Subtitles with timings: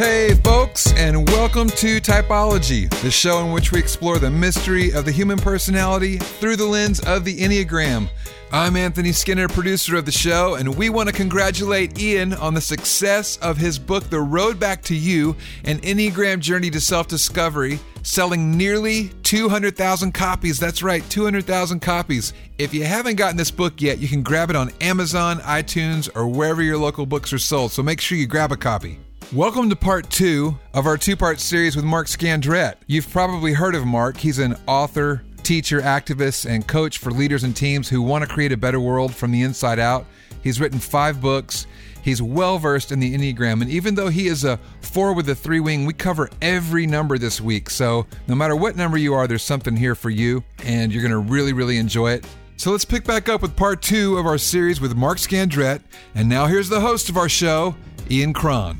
[0.00, 5.04] Hey, folks, and welcome to Typology, the show in which we explore the mystery of
[5.04, 8.08] the human personality through the lens of the Enneagram.
[8.50, 12.62] I'm Anthony Skinner, producer of the show, and we want to congratulate Ian on the
[12.62, 17.78] success of his book, The Road Back to You An Enneagram Journey to Self Discovery,
[18.02, 20.58] selling nearly 200,000 copies.
[20.58, 22.32] That's right, 200,000 copies.
[22.56, 26.26] If you haven't gotten this book yet, you can grab it on Amazon, iTunes, or
[26.26, 28.98] wherever your local books are sold, so make sure you grab a copy.
[29.32, 32.74] Welcome to part two of our two part series with Mark Scandrette.
[32.88, 34.16] You've probably heard of Mark.
[34.16, 38.50] He's an author, teacher, activist, and coach for leaders and teams who want to create
[38.50, 40.04] a better world from the inside out.
[40.42, 41.68] He's written five books.
[42.02, 45.34] He's well versed in the Enneagram, and even though he is a four with a
[45.36, 47.70] three wing, we cover every number this week.
[47.70, 51.12] So no matter what number you are, there's something here for you, and you're going
[51.12, 52.26] to really, really enjoy it.
[52.56, 55.82] So let's pick back up with part two of our series with Mark Scandrette.
[56.16, 57.76] And now here's the host of our show,
[58.10, 58.76] Ian Cron.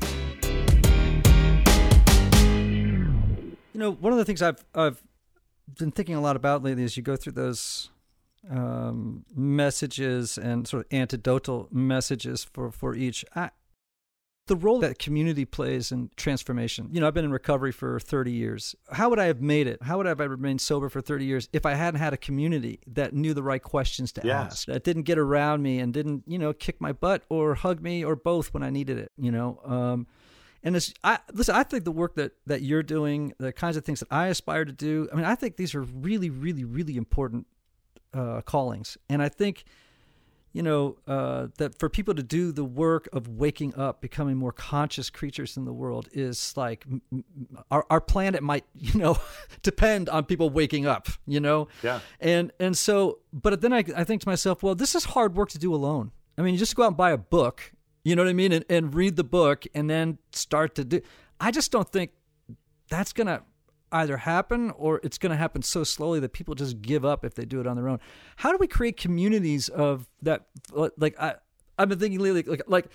[3.81, 5.01] Know, one of the things I've I've
[5.77, 7.89] been thinking a lot about lately is you go through those
[8.49, 13.25] um, messages and sort of antidotal messages for for each.
[13.35, 13.51] I,
[14.47, 16.89] the role that community plays in transformation.
[16.91, 18.75] You know, I've been in recovery for 30 years.
[18.91, 19.81] How would I have made it?
[19.83, 22.79] How would I have remained sober for 30 years if I hadn't had a community
[22.87, 24.51] that knew the right questions to yes.
[24.51, 27.81] ask, that didn't get around me and didn't, you know, kick my butt or hug
[27.81, 29.61] me or both when I needed it, you know?
[29.63, 30.07] Um,
[30.63, 31.55] and this, I listen.
[31.55, 34.63] I think the work that that you're doing, the kinds of things that I aspire
[34.65, 35.09] to do.
[35.11, 37.47] I mean, I think these are really, really, really important
[38.13, 38.97] uh, callings.
[39.09, 39.63] And I think,
[40.53, 44.51] you know, uh, that for people to do the work of waking up, becoming more
[44.51, 46.85] conscious creatures in the world, is like
[47.71, 49.17] our our planet might, you know,
[49.63, 51.07] depend on people waking up.
[51.25, 51.69] You know.
[51.81, 52.01] Yeah.
[52.19, 55.49] And and so, but then I I think to myself, well, this is hard work
[55.49, 56.11] to do alone.
[56.37, 57.73] I mean, you just go out and buy a book
[58.03, 58.51] you know what I mean?
[58.51, 61.01] And, and read the book and then start to do.
[61.39, 62.11] I just don't think
[62.89, 63.43] that's going to
[63.91, 67.35] either happen or it's going to happen so slowly that people just give up if
[67.35, 67.99] they do it on their own.
[68.37, 70.47] How do we create communities of that?
[70.71, 71.35] Like I,
[71.77, 72.85] I've been thinking lately, like like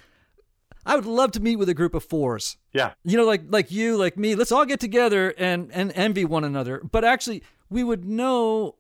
[0.85, 2.57] I would love to meet with a group of fours.
[2.73, 4.35] Yeah, you know, like like you, like me.
[4.35, 6.81] Let's all get together and and envy one another.
[6.91, 8.77] But actually, we would know,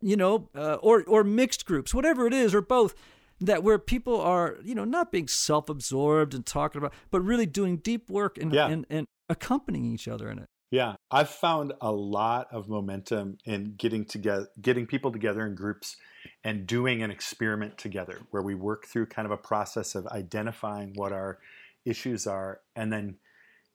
[0.00, 2.94] you know, uh, or or mixed groups, whatever it is, or both
[3.40, 7.78] that where people are, you know, not being self-absorbed and talking about, but really doing
[7.78, 8.68] deep work and, yeah.
[8.68, 10.46] and, and accompanying each other in it.
[10.70, 15.96] Yeah, I've found a lot of momentum in getting together, getting people together in groups,
[16.44, 20.92] and doing an experiment together where we work through kind of a process of identifying
[20.94, 21.38] what our
[21.84, 23.16] issues are, and then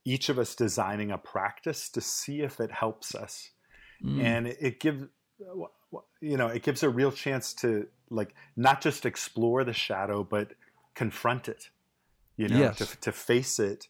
[0.06, 3.50] each of us designing a practice to see if it helps us,
[4.02, 4.24] mm.
[4.24, 5.04] and it, it gives
[6.22, 10.54] you know it gives a real chance to like not just explore the shadow but
[10.94, 11.70] confront it
[12.38, 12.78] you know yes.
[12.78, 13.88] to, to face it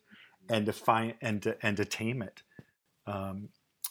[0.49, 2.41] and to find and to and to tame it
[3.07, 3.49] um,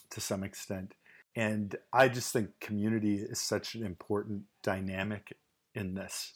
[0.09, 0.93] to some extent
[1.35, 5.37] and i just think community is such an important dynamic
[5.73, 6.33] in this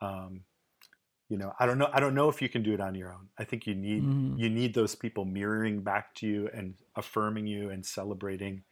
[0.00, 0.40] um,
[1.28, 3.12] you know i don't know i don't know if you can do it on your
[3.12, 4.38] own i think you need mm.
[4.38, 8.62] you need those people mirroring back to you and affirming you and celebrating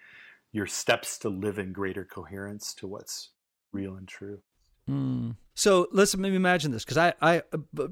[0.53, 3.31] your steps to live in greater coherence to what's
[3.73, 4.41] real and true.
[4.89, 5.37] Mm.
[5.55, 7.43] So let's maybe imagine this because I, I,
[7.79, 7.89] uh,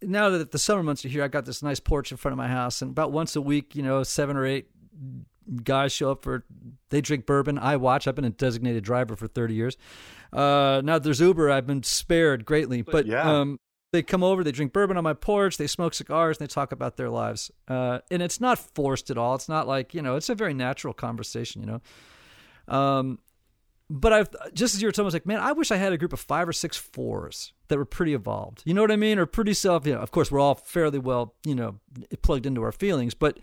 [0.00, 2.38] now that the summer months are here, I got this nice porch in front of
[2.38, 4.68] my house, and about once a week, you know, seven or eight
[5.64, 6.44] guys show up for
[6.90, 7.58] they drink bourbon.
[7.58, 8.06] I watch.
[8.06, 9.76] I've been a designated driver for thirty years.
[10.32, 11.50] Uh, now there's Uber.
[11.50, 13.40] I've been spared greatly, but yeah.
[13.40, 13.58] um,
[13.92, 16.72] they come over, they drink bourbon on my porch, they smoke cigars, and they talk
[16.72, 17.50] about their lives.
[17.68, 19.34] Uh, and it's not forced at all.
[19.34, 22.74] It's not like, you know, it's a very natural conversation, you know.
[22.74, 23.18] Um,
[23.90, 25.76] but I've just as you were telling me, I was like, man, I wish I
[25.76, 28.62] had a group of five or six fours that were pretty evolved.
[28.64, 29.18] You know what I mean?
[29.18, 31.78] Or pretty self, you know, of course, we're all fairly well, you know,
[32.22, 33.38] plugged into our feelings, but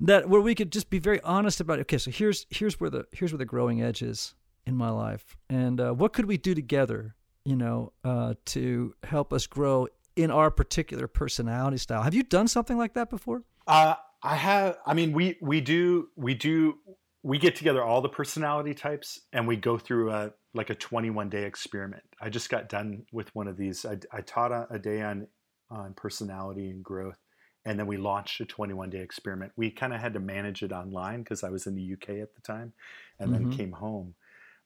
[0.00, 3.06] that where we could just be very honest about, okay, so here's, here's where the,
[3.12, 4.34] here's where the growing edge is
[4.66, 5.36] in my life.
[5.48, 7.14] And uh, what could we do together
[7.44, 12.02] you know, uh, to help us grow in our particular personality style.
[12.02, 13.42] Have you done something like that before?
[13.66, 14.78] Uh, I have.
[14.86, 16.78] I mean, we we do we do
[17.22, 21.28] we get together all the personality types and we go through a like a 21
[21.28, 22.02] day experiment.
[22.20, 23.84] I just got done with one of these.
[23.84, 25.26] I, I taught a, a day on
[25.70, 27.18] on personality and growth,
[27.64, 29.52] and then we launched a 21 day experiment.
[29.56, 32.34] We kind of had to manage it online because I was in the UK at
[32.34, 32.72] the time,
[33.18, 33.50] and mm-hmm.
[33.50, 34.14] then came home.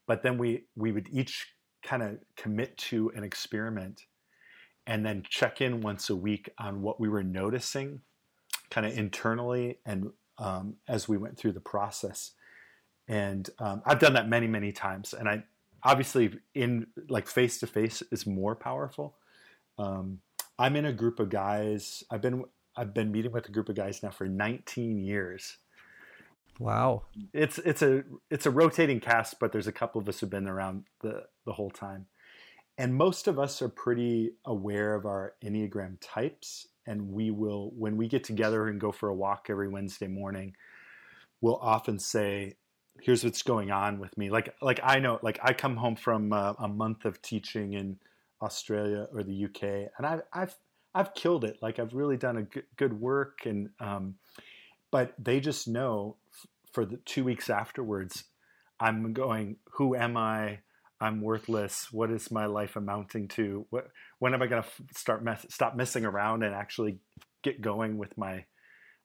[0.06, 1.53] But then we we would each
[1.84, 4.06] kind of commit to an experiment
[4.86, 8.00] and then check in once a week on what we were noticing
[8.70, 12.32] kind of internally and um, as we went through the process
[13.06, 15.42] and um, i've done that many many times and i
[15.84, 19.14] obviously in like face to face is more powerful
[19.78, 20.18] um,
[20.58, 22.42] i'm in a group of guys i've been
[22.76, 25.58] I've been meeting with a group of guys now for 19 years.
[26.58, 27.02] Wow.
[27.32, 30.48] It's it's a it's a rotating cast, but there's a couple of us who've been
[30.48, 32.06] around the the whole time.
[32.76, 36.66] And most of us are pretty aware of our Enneagram types.
[36.86, 40.54] And we will, when we get together and go for a walk every Wednesday morning,
[41.40, 42.54] we'll often say,
[43.00, 44.28] here's what's going on with me.
[44.28, 47.98] Like, like I know, like I come home from uh, a month of teaching in
[48.42, 50.54] Australia or the UK, and I've, I've,
[50.94, 51.58] I've killed it.
[51.62, 53.46] Like I've really done a good, good work.
[53.46, 54.16] And, um,
[54.90, 56.16] but they just know
[56.74, 58.24] for the two weeks afterwards,
[58.80, 60.58] I'm going, who am I?
[61.00, 61.88] I'm worthless.
[61.92, 63.66] What is my life amounting to?
[63.70, 63.88] What,
[64.18, 64.68] when am I going to
[64.98, 66.98] start mess, stop messing around and actually
[67.42, 68.44] get going with my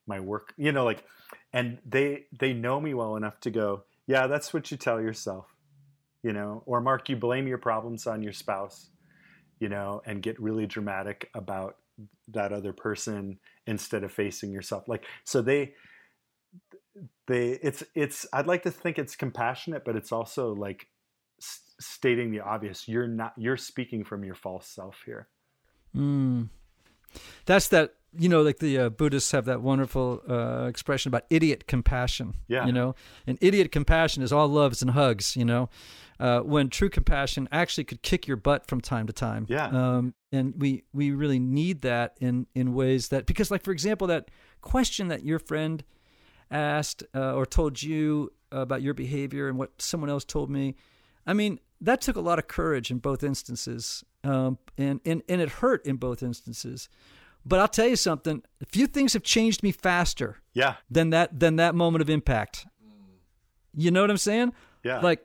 [0.06, 0.52] my work?
[0.56, 1.04] You know, like,
[1.52, 5.46] and they they know me well enough to go, yeah, that's what you tell yourself,
[6.22, 6.62] you know.
[6.66, 8.90] Or Mark, you blame your problems on your spouse,
[9.60, 11.76] you know, and get really dramatic about
[12.28, 14.88] that other person instead of facing yourself.
[14.88, 15.74] Like, so they
[17.26, 20.88] they it's it's I'd like to think it's compassionate, but it's also like
[21.80, 22.86] stating the obvious.
[22.86, 23.32] You're not.
[23.36, 25.28] You're speaking from your false self here.
[25.96, 26.48] Mm.
[27.46, 27.94] That's that.
[28.18, 32.34] You know, like the uh, Buddhists have that wonderful uh, expression about idiot compassion.
[32.48, 32.66] Yeah.
[32.66, 35.36] You know, and idiot compassion is all loves and hugs.
[35.36, 35.68] You know,
[36.18, 39.46] uh, when true compassion actually could kick your butt from time to time.
[39.48, 39.66] Yeah.
[39.66, 44.08] Um, and we we really need that in in ways that because, like for example,
[44.08, 44.30] that
[44.60, 45.84] question that your friend
[46.50, 50.76] asked uh, or told you about your behavior and what someone else told me.
[51.26, 55.40] I mean, that took a lot of courage in both instances, um, and, and and
[55.40, 56.88] it hurt in both instances.
[57.44, 60.38] But I'll tell you something: a few things have changed me faster.
[60.52, 60.74] Yeah.
[60.90, 62.66] Than that than that moment of impact.
[63.74, 64.52] You know what I'm saying?
[64.82, 65.00] Yeah.
[65.00, 65.24] Like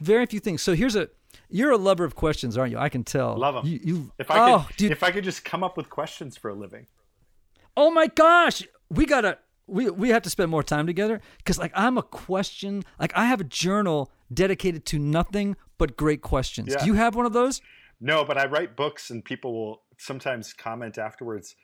[0.00, 0.62] very few things.
[0.62, 1.08] So here's a
[1.48, 2.78] you're a lover of questions, aren't you?
[2.78, 3.36] I can tell.
[3.36, 3.66] Love them.
[3.66, 4.92] You, you if I oh, could, dude.
[4.92, 6.86] if I could just come up with questions for a living.
[7.76, 11.72] Oh my gosh, we gotta we we have to spend more time together because like
[11.74, 16.68] I'm a question like I have a journal dedicated to nothing but great questions.
[16.70, 16.80] Yeah.
[16.80, 17.60] Do you have one of those?
[18.00, 21.56] No, but I write books, and people will sometimes comment afterwards.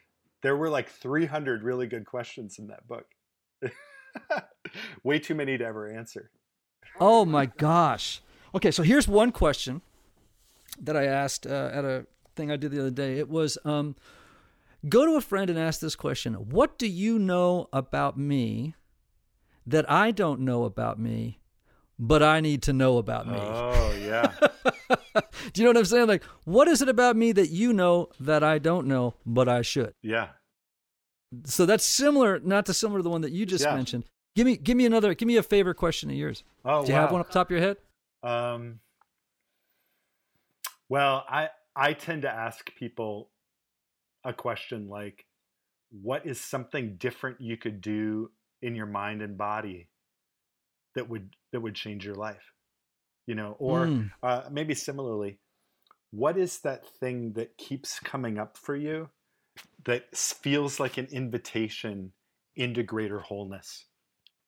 [0.42, 3.06] There were like 300 really good questions in that book.
[5.04, 6.30] Way too many to ever answer.
[6.98, 8.22] Oh my gosh.
[8.54, 9.82] Okay, so here's one question
[10.80, 12.06] that I asked uh, at a
[12.36, 13.18] thing I did the other day.
[13.18, 13.96] It was um,
[14.88, 18.74] go to a friend and ask this question What do you know about me
[19.66, 21.38] that I don't know about me,
[21.98, 23.34] but I need to know about me?
[23.34, 24.32] Oh, yeah.
[25.52, 26.08] do you know what I'm saying?
[26.08, 29.62] Like, what is it about me that you know that I don't know, but I
[29.62, 29.94] should?
[30.02, 30.28] yeah.
[31.44, 33.74] So that's similar, not to similar to the one that you just Yeah.
[33.76, 34.04] mentioned.
[34.34, 36.42] Give me, give me another, give me a favorite question of yours.
[36.64, 37.02] Oh, Do you wow.
[37.02, 37.76] have one up top of your head?
[38.24, 38.80] Um,
[40.88, 43.30] well, I I tend to ask people
[44.24, 45.26] a question like,
[45.90, 48.32] "What is something different you could do
[48.62, 49.88] in your mind and body
[50.94, 52.52] that would that would change your life?"
[53.26, 54.10] You know, or Mm.
[54.22, 55.40] uh, maybe similarly,
[56.10, 59.10] what is that thing that keeps coming up for you
[59.84, 62.12] that feels like an invitation
[62.56, 63.86] into greater wholeness?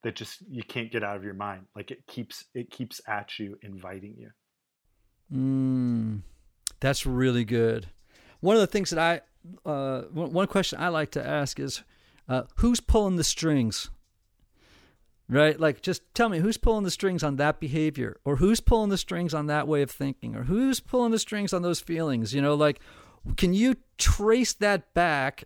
[0.03, 1.67] That just you can't get out of your mind.
[1.77, 4.31] Like it keeps it keeps at you, inviting you.
[5.33, 6.23] Mm,
[6.81, 7.89] that's really good.
[8.43, 11.83] One of the things that I, uh, one question I like to ask is,
[12.29, 13.89] uh, who's pulling the strings?
[15.29, 15.59] Right?
[15.59, 18.99] Like, just tell me who's pulling the strings on that behavior, or who's pulling the
[18.99, 22.35] strings on that way of thinking, or who's pulling the strings on those feelings?
[22.35, 22.81] You know, like,
[23.39, 25.45] can you trace that back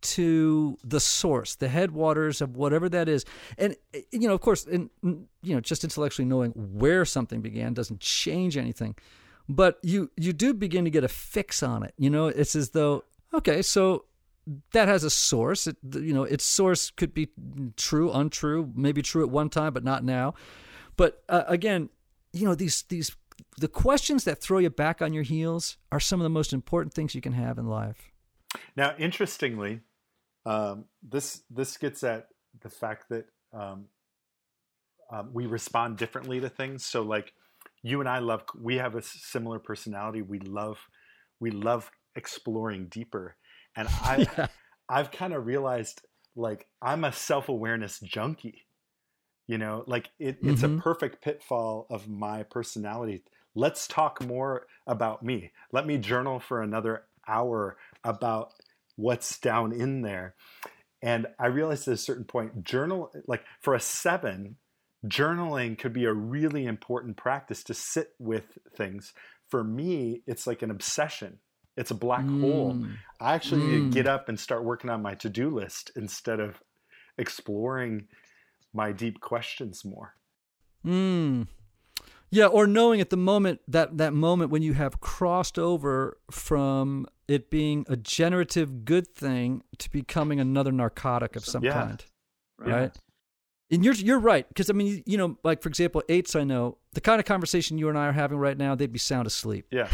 [0.00, 3.24] to the source, the headwaters of whatever that is.
[3.56, 3.76] And
[4.12, 8.56] you know, of course, in, you know, just intellectually knowing where something began doesn't change
[8.56, 8.94] anything,
[9.48, 11.94] but you you do begin to get a fix on it.
[11.96, 14.04] You know, it's as though okay, so
[14.72, 15.66] that has a source.
[15.66, 17.28] It, you know, its source could be
[17.76, 20.34] true, untrue, maybe true at one time, but not now.
[20.96, 21.90] But uh, again,
[22.32, 23.16] you know, these these
[23.58, 26.94] the questions that throw you back on your heels are some of the most important
[26.94, 28.12] things you can have in life.
[28.76, 29.80] Now, interestingly,
[30.46, 32.28] um, this this gets at
[32.60, 33.86] the fact that um,
[35.10, 36.84] um, we respond differently to things.
[36.84, 37.32] So, like
[37.82, 40.22] you and I love, we have a similar personality.
[40.22, 40.78] We love,
[41.40, 43.36] we love exploring deeper,
[43.76, 44.48] and I, Yeah.
[44.88, 46.02] I've kind of realized
[46.36, 48.66] like I'm a self awareness junkie.
[49.46, 50.76] You know, like it, it's Mhm.
[50.76, 53.24] a perfect pitfall of my personality.
[53.54, 55.52] Let's talk more about me.
[55.72, 58.52] Let me journal for another hour about
[58.96, 60.34] what's down in there.
[61.02, 64.56] And I realized at a certain point, journal, like for a seven,
[65.06, 69.12] journaling could be a really important practice to sit with things.
[69.48, 71.38] For me, it's like an obsession.
[71.76, 72.74] It's a black hole.
[72.74, 72.96] Mm.
[73.20, 73.90] I actually need Mm.
[73.90, 76.60] to get up and start working on my to do list instead of
[77.16, 78.08] exploring
[78.72, 80.14] my deep questions more.
[80.84, 81.46] Mm.
[82.30, 87.06] Yeah, or knowing at the moment that that moment when you have crossed over from
[87.26, 91.72] it being a generative good thing to becoming another narcotic of some Yeah.
[91.72, 92.04] kind,
[92.66, 92.88] Yeah.
[93.70, 96.78] And you're you're right because I mean you, know like for example eights I know
[96.92, 99.66] the kind of conversation you and I are having right now they'd be sound asleep.
[99.70, 99.88] Yeah.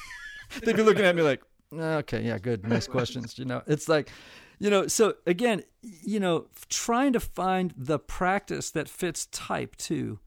[0.62, 3.62] they'd be looking at me like okay yeah good nice questions you know?
[3.66, 4.10] It's like
[4.58, 10.18] you know so again you know trying to find the practice that fits type too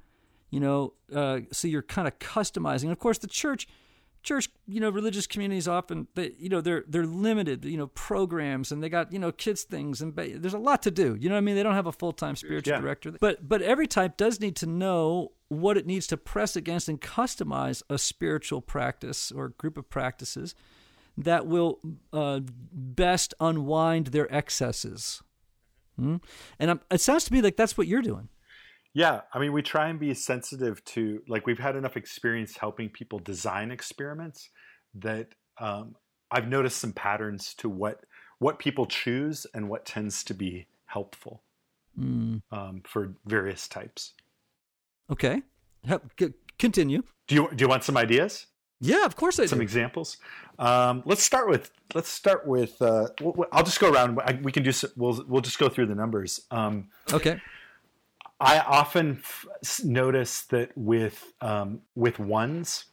[0.52, 2.92] you know uh, so you're kind of customizing.
[2.92, 3.68] Of course the church
[4.24, 8.72] church you know religious communities often they you know they're they're limited you know programs
[8.72, 11.16] and they got you know kids things and ba- there's a lot to do.
[11.20, 11.56] You know what i mean?
[11.56, 12.82] They don't have a full-time spiritual Yeah.
[12.82, 13.12] director.
[13.20, 17.00] But but every type does need to know what it needs to press against and
[17.00, 20.56] customize a spiritual practice or group of practices
[21.18, 21.80] that will
[22.12, 22.40] uh,
[22.72, 25.22] best unwind their excesses.
[26.00, 26.16] Hmm?
[26.60, 28.30] and um it sounds to me like that's what you're doing
[28.94, 32.90] Yeah, I mean, we try and be sensitive to like we've had enough experience helping
[32.90, 34.50] people design experiments
[34.96, 35.96] that um,
[36.32, 38.02] I've noticed some patterns to what
[38.40, 41.44] what people choose and what tends to be helpful
[42.00, 42.42] Mm.
[42.52, 44.14] um, for various types.
[45.12, 45.44] okay
[45.86, 48.48] Help, c- continue Do you do you want some ideas?
[48.82, 50.18] yeah of course i Some do examples.
[50.58, 52.82] Um, let's start with let's start with.
[52.82, 53.10] Uh,
[53.52, 54.20] I'll just go around.
[54.44, 54.72] We can do.
[54.98, 56.42] We'll we'll just go through the numbers.
[56.50, 57.40] Um, okay
[58.44, 59.46] I often f-
[59.86, 62.86] notice that with um, with ones,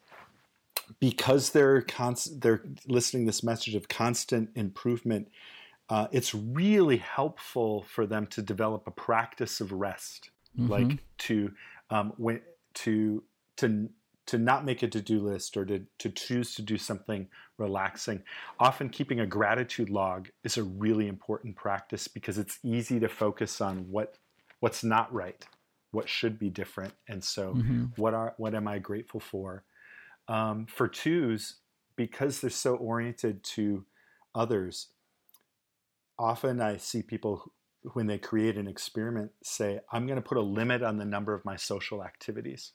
[1.01, 5.29] because they're const- they're listening this message of constant improvement.
[5.89, 11.53] Uh, it's really helpful for them to develop a practice of rest, like to
[11.91, 12.41] um, when
[12.75, 13.25] to
[13.57, 13.89] to
[14.27, 17.27] to not make a to-do list or to, to choose to do something
[17.59, 18.23] relaxing
[18.61, 23.61] often keeping a gratitude log is a really important practice because it's easy to focus
[23.61, 24.19] on what
[24.61, 25.45] what's not right
[25.93, 27.53] what should be different and so
[27.97, 29.65] what are what am i grateful for
[30.29, 31.57] um, for twos
[31.97, 33.85] because they're so oriented to
[34.35, 34.89] others
[36.19, 37.51] often i see people
[37.95, 41.35] when they create an experiment say i'm going to put a limit on the number
[41.35, 42.73] of my social activities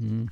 [0.00, 0.28] Mm.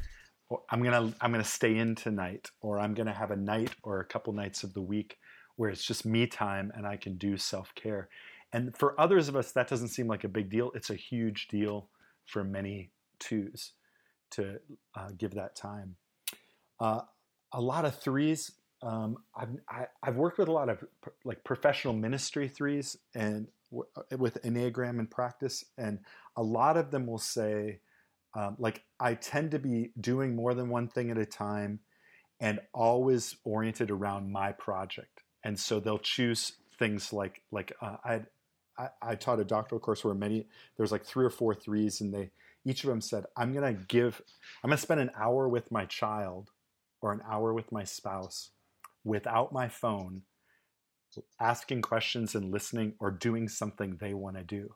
[0.49, 3.99] or I'm gonna I'm gonna stay in tonight, or I'm gonna have a night or
[3.99, 5.19] a couple nights of the week
[5.57, 8.09] where it's just me time and I can do self care.
[8.57, 10.71] And for others of us, that doesn't seem like a big deal.
[10.75, 11.91] It's a huge deal
[12.25, 13.73] for many twos
[14.31, 14.61] to
[14.95, 15.97] uh, give that time.
[16.81, 17.03] Uh,
[17.53, 18.53] a lot of threes.
[18.83, 23.49] Um, I've I, I've worked with a lot of pr- like professional ministry threes and
[23.71, 25.99] w- with enneagram and practice, and
[26.35, 27.81] a lot of them will say
[28.33, 31.81] um, like I tend to be doing more than one thing at a time
[32.41, 35.25] and always oriented around my project.
[35.45, 38.21] And so they'll choose things like like uh, I,
[38.79, 42.13] I I taught a doctoral course where many there's like three or four threes and
[42.13, 42.31] they
[42.65, 44.21] each of them said I'm gonna give
[44.63, 46.51] I'm gonna spend an hour with my child
[47.01, 48.51] or an hour with my spouse
[49.05, 50.23] without my phone
[51.41, 54.75] asking questions and listening or doing something they want to do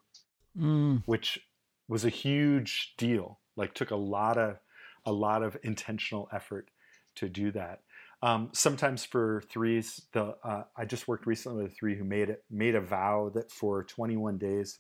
[0.59, 1.03] Mm.
[1.07, 1.39] which
[1.87, 3.39] was a huge deal.
[3.57, 4.59] Like took a lot of
[5.07, 6.71] a lot of intentional effort
[7.17, 7.83] to do that.
[8.23, 12.29] Um, sometimes for threes, the uh, I just worked recently with a three who made
[12.29, 14.79] it made a vow that for 21 days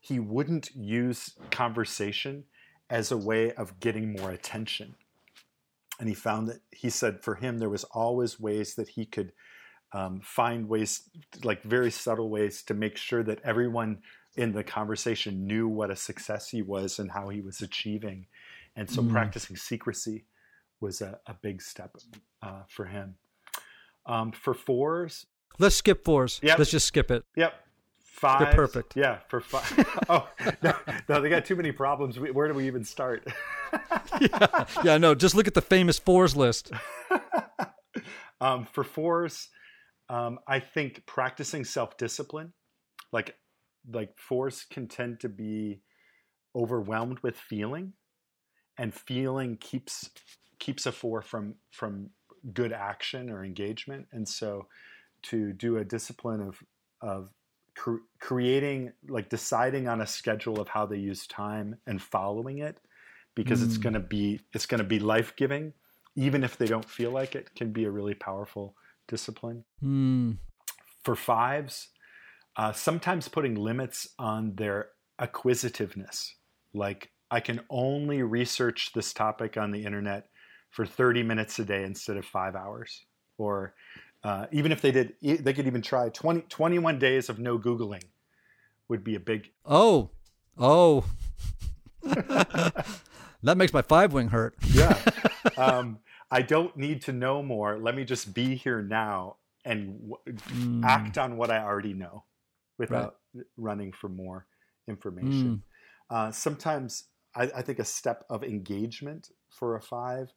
[0.00, 2.44] he wouldn't use conversation
[2.90, 4.94] as a way of getting more attention.
[5.98, 9.32] And he found that he said for him there was always ways that he could
[9.92, 11.08] um, find ways,
[11.42, 13.98] like very subtle ways, to make sure that everyone
[14.36, 18.26] in the conversation knew what a success he was and how he was achieving.
[18.76, 19.08] And so Mm.
[19.10, 20.26] practicing secrecy
[20.80, 21.96] was a, a big step
[22.42, 23.14] uh, for him.
[24.06, 25.26] Um, for fours,
[25.58, 26.58] let's skip fours Yep.
[26.58, 27.54] let's just skip it yep.
[27.98, 28.54] Five.
[28.54, 28.96] perfect.
[28.96, 29.98] Yeah, for five.
[30.08, 30.26] oh,
[30.62, 30.74] no,
[31.06, 32.18] no, they got too many problems.
[32.18, 33.26] We- Where do we even start?
[34.84, 36.70] yeah no just look at the famous fours list
[38.40, 39.48] um, for fours,
[40.08, 42.52] um, I think practicing self discipline,
[43.12, 43.36] like
[43.92, 45.80] like fours can tend to be
[46.54, 47.92] overwhelmed with feeling,
[48.78, 50.10] and feeling keeps
[50.58, 52.10] keeps a four from from
[52.52, 54.66] good action or engagement, and so
[55.22, 56.62] to do a discipline of
[57.00, 57.30] of
[57.76, 62.78] cr- creating like deciding on a schedule of how they use time and following it
[63.34, 63.82] because it's Mm.
[63.82, 65.72] going to be it's going to be life-giving
[66.16, 68.74] even if they don't feel like it can be a really powerful
[69.06, 70.38] discipline Mm.
[71.04, 71.88] for fives
[72.56, 76.34] uh, sometimes putting limits on their acquisitiveness
[76.72, 80.28] like i can only research this topic on the internet
[80.76, 83.06] for 30 minutes a day instead of five hours
[83.38, 83.74] or
[84.24, 88.02] Uh, even if they did, they could even try 20, 21 days of no Googling
[88.88, 89.52] would be a big.
[89.64, 90.10] Oh,
[90.58, 91.04] oh.
[92.02, 94.54] that makes my five wing hurt.
[94.72, 94.98] yeah.
[95.56, 97.78] Um, I don't need to know more.
[97.78, 100.84] Let me just be here now and w- mm.
[100.84, 102.24] act on what I already know
[102.78, 103.46] without right.
[103.56, 104.46] running for more
[104.88, 105.62] information.
[106.10, 106.16] Mm.
[106.16, 107.04] Uh, sometimes
[107.34, 110.32] I, I, think a step of engagement for a five,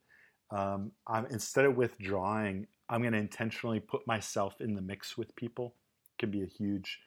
[0.52, 5.36] um, I'm, instead of withdrawing, I'm going to intentionally put myself in the mix with
[5.36, 5.76] people.
[6.18, 7.00] It can be a huge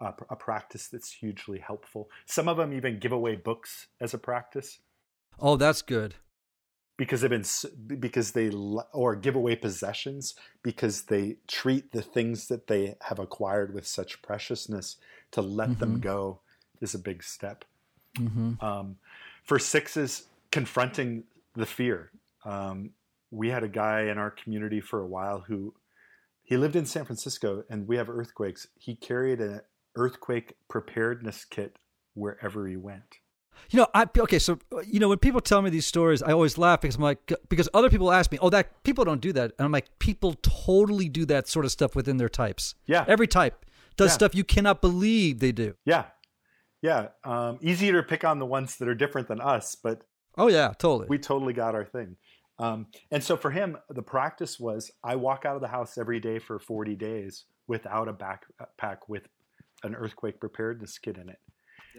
[0.00, 2.10] uh, a practice that's hugely helpful.
[2.26, 4.78] Some of them even give away books as a practice.
[5.38, 6.14] Oh, that's good.
[6.98, 7.44] Because they've been
[7.98, 13.74] because they or give away possessions because they treat the things that they have acquired
[13.74, 14.96] with such preciousness
[15.32, 15.80] to let mm-hmm.
[15.80, 16.40] them go
[16.80, 17.66] is a big step.
[18.18, 18.64] Mm-hmm.
[18.64, 18.96] Um,
[19.44, 21.24] for sixes, confronting
[21.54, 22.10] the fear.
[22.46, 22.90] Um,
[23.30, 25.74] we had a guy in our community for a while who
[26.42, 28.68] he lived in San Francisco and we have earthquakes.
[28.78, 29.60] He carried an
[29.96, 31.76] earthquake preparedness kit
[32.14, 33.18] wherever he went.
[33.70, 34.38] You know, I okay.
[34.38, 37.32] So you know, when people tell me these stories, I always laugh because I'm like,
[37.48, 40.34] because other people ask me, "Oh, that people don't do that," and I'm like, people
[40.34, 42.74] totally do that sort of stuff within their types.
[42.86, 43.64] Yeah, every type
[43.96, 44.14] does yeah.
[44.14, 45.74] stuff you cannot believe they do.
[45.84, 46.04] Yeah,
[46.82, 47.08] yeah.
[47.24, 50.02] Um, easier to pick on the ones that are different than us, but
[50.36, 51.06] oh yeah, totally.
[51.08, 52.16] We totally got our thing.
[52.58, 56.20] Um, and so for him, the practice was I walk out of the house every
[56.20, 59.28] day for 40 days without a backpack with
[59.82, 61.38] an earthquake preparedness kit in it.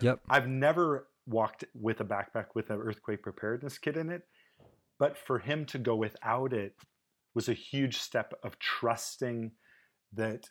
[0.02, 0.22] Yep.
[0.30, 4.24] I've never walked with a backpack with an earthquake preparedness kit in it,
[5.00, 6.76] but for him to go without it
[7.36, 9.52] was a huge step of trusting
[10.14, 10.50] that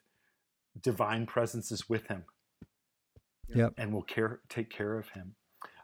[0.81, 2.25] divine presence is with him.
[3.55, 3.75] Yep.
[3.79, 5.37] And will care take care of him.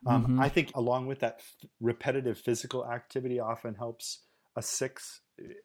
[0.07, 0.41] Um, mm-hmm.
[0.41, 4.21] I think along with that f- repetitive physical activity often helps
[4.57, 5.21] a six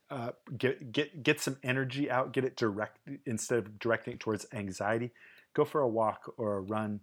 [0.09, 4.45] uh, get get get some energy out, get it direct instead of directing it towards
[4.53, 5.11] anxiety.
[5.53, 7.01] Go for a walk or a run,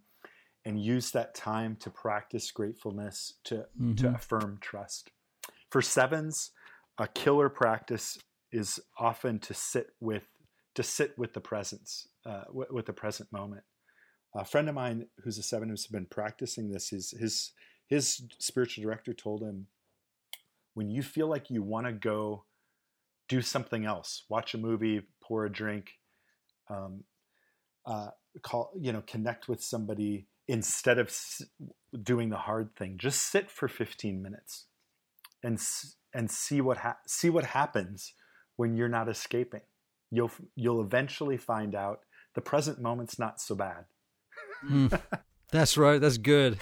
[0.64, 3.94] and use that time to practice gratefulness to mm-hmm.
[3.94, 5.10] to affirm trust.
[5.70, 6.52] For sevens,
[6.98, 8.18] a killer practice
[8.52, 10.24] is often to sit with
[10.74, 13.64] to sit with the presence uh, with, with the present moment
[14.34, 16.92] a friend of mine who's a seven who's been practicing this.
[16.92, 17.52] Is his
[17.86, 19.66] his spiritual director told him
[20.74, 22.44] when you feel like you want to go
[23.28, 25.92] do something else watch a movie pour a drink
[26.68, 27.04] um,
[27.86, 28.08] uh,
[28.42, 31.14] call you know connect with somebody instead of
[32.02, 34.66] doing the hard thing just sit for 15 minutes
[35.44, 35.60] and
[36.14, 38.14] and see what ha- see what happens
[38.56, 39.60] when you're not escaping.
[40.10, 42.00] You'll you'll eventually find out
[42.34, 43.84] the present moment's not so bad
[44.70, 45.00] mm,
[45.50, 46.00] that's right.
[46.00, 46.58] That's good.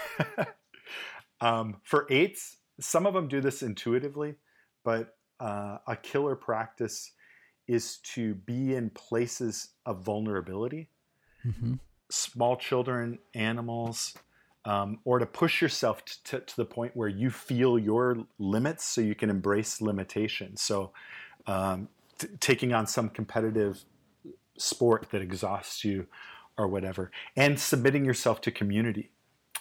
[1.40, 4.34] um, for eights, some of them do this intuitively,
[4.84, 7.12] but uh, a killer practice
[7.66, 10.88] is to be in places of vulnerability.
[11.44, 11.74] Mm-hmm.
[12.10, 14.14] Small children, animals,
[14.64, 18.84] um, or to push yourself t- t- to the point where you feel your limits
[18.84, 20.56] so you can embrace limitation.
[20.56, 20.92] So,
[21.46, 21.88] um,
[22.18, 23.84] t- taking on some competitive
[24.56, 26.06] sport that exhausts you,
[26.58, 29.10] or whatever, and submitting yourself to community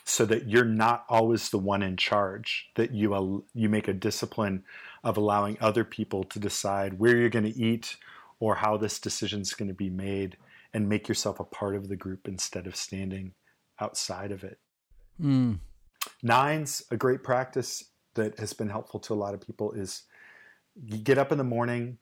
[0.03, 4.63] so that you're not always the one in charge, that you, you make a discipline
[5.03, 7.97] of allowing other people to decide where you're going to eat
[8.39, 10.37] or how this decision is going to be made
[10.73, 13.33] and make yourself a part of the group instead of standing
[13.79, 14.59] outside of it.
[15.21, 15.59] Mm.
[16.23, 20.03] Nines, a great practice that has been helpful to a lot of people is
[20.75, 21.97] you get up in the morning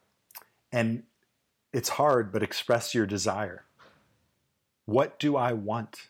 [0.71, 1.03] and
[1.73, 3.65] it's hard, but express your desire.
[4.89, 6.09] What do I want?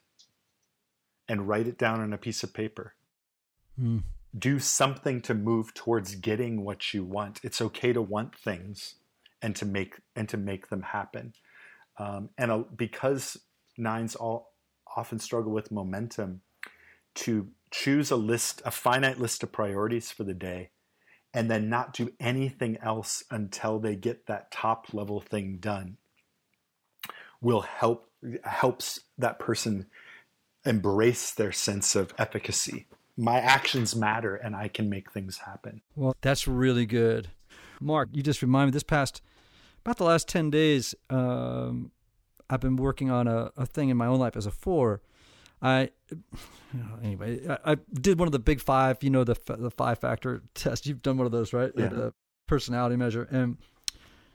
[1.27, 2.95] And write it down on a piece of paper.
[3.79, 4.03] Mm.
[4.37, 7.39] Do something to move towards getting what you want.
[7.43, 8.95] It's okay to want things
[9.41, 11.33] and to make and to make them happen.
[11.97, 13.37] Um, and a, because
[13.77, 14.53] nines all
[14.95, 16.41] often struggle with momentum,
[17.15, 20.69] to choose a list, a finite list of priorities for the day,
[21.33, 25.97] and then not do anything else until they get that top level thing done
[27.41, 28.08] will help
[28.43, 29.87] helps that person
[30.65, 32.87] embrace their sense of efficacy.
[33.17, 35.81] My actions matter and I can make things happen.
[35.95, 37.29] Well, that's really good.
[37.81, 39.21] Mark, you just remind me this past
[39.85, 41.91] about the last 10 days, um,
[42.49, 45.01] I've been working on a, a thing in my own life as a four.
[45.61, 46.19] I, you
[46.73, 49.99] know, anyway, I, I, did one of the big five, you know, the the five
[49.99, 50.85] factor test.
[50.85, 51.71] You've done one of those, right?
[51.75, 51.89] Yeah.
[51.89, 52.13] The
[52.47, 53.27] personality measure.
[53.29, 53.57] And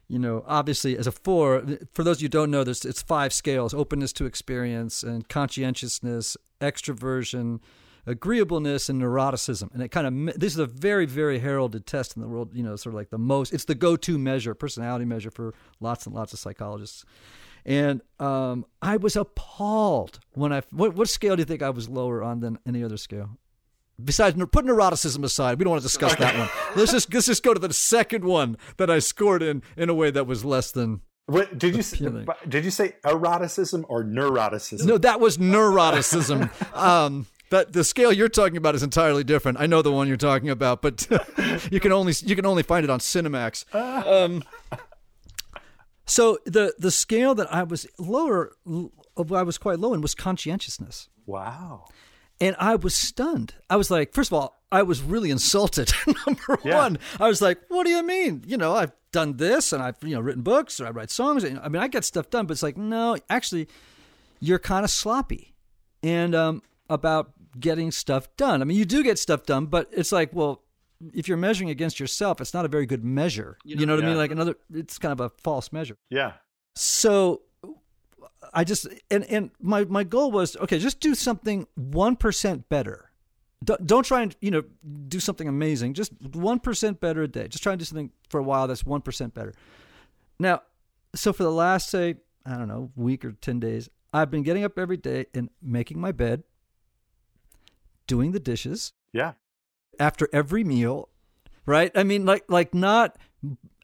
[0.08, 3.72] you know, obviously as a four, for those you don't know this, it's five scales:
[3.72, 7.60] openness to experience and conscientiousness, extroversion,
[8.06, 9.72] agreeableness and neuroticism.
[9.72, 12.54] And it kind of this is a very very heralded test in the world.
[12.54, 13.52] You know, sort of like the most.
[13.52, 17.04] It's the go-to measure, personality measure for lots and lots of psychologists.
[17.66, 20.62] And um, I was appalled when I.
[20.70, 23.38] What, what scale do you think I was lower on than any other scale?
[24.02, 26.48] Besides, put neuroticism aside, we don't want to discuss that one.
[26.76, 29.94] Let's just let's just go to the second one that I scored in in a
[29.94, 31.02] way that was less than.
[31.26, 32.06] What did you say,
[32.48, 34.84] did you say eroticism or neuroticism?
[34.84, 36.50] No, that was neuroticism.
[36.76, 39.58] um, but the scale you're talking about is entirely different.
[39.60, 41.06] I know the one you're talking about, but
[41.70, 43.64] you can only you can only find it on Cinemax.
[43.74, 44.42] Um,
[46.04, 51.08] so the the scale that I was lower, I was quite low in was conscientiousness.
[51.26, 51.86] Wow.
[52.44, 53.54] And I was stunned.
[53.70, 55.90] I was like, first of all, I was really insulted.
[56.26, 56.76] Number yeah.
[56.76, 58.44] one, I was like, "What do you mean?
[58.46, 61.42] You know, I've done this, and I've you know written books, or I write songs.
[61.42, 63.66] I mean, I get stuff done, but it's like, no, actually,
[64.40, 65.54] you're kind of sloppy,
[66.02, 68.60] and um, about getting stuff done.
[68.60, 70.64] I mean, you do get stuff done, but it's like, well,
[71.14, 73.56] if you're measuring against yourself, it's not a very good measure.
[73.64, 74.06] You know, you know what yeah.
[74.06, 74.18] I mean?
[74.18, 75.96] Like another, it's kind of a false measure.
[76.10, 76.32] Yeah.
[76.74, 77.40] So
[78.52, 83.10] I just and and my my goal was okay, just do something one percent better.
[83.64, 84.62] Don't, don't try and you know
[85.08, 85.94] do something amazing.
[85.94, 87.48] Just one percent better a day.
[87.48, 89.54] Just try and do something for a while that's one percent better.
[90.38, 90.62] Now,
[91.14, 94.64] so for the last say I don't know week or ten days, I've been getting
[94.64, 96.42] up every day and making my bed,
[98.06, 98.92] doing the dishes.
[99.12, 99.32] Yeah.
[99.98, 101.08] After every meal,
[101.66, 101.90] right?
[101.94, 103.16] I mean, like like not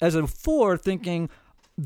[0.00, 1.30] as a four thinking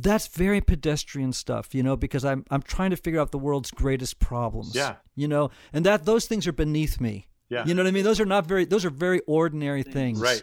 [0.03, 3.71] that's very pedestrian stuff, you know, because I'm I'm trying to figure out the world's
[3.71, 4.75] greatest problems.
[4.75, 4.97] Yeah.
[5.15, 7.29] You know, and that those things are beneath me.
[7.49, 7.65] Yeah.
[7.67, 8.05] You know what I mean?
[8.05, 10.21] Those are not very those are very ordinary things.
[10.21, 10.43] Right.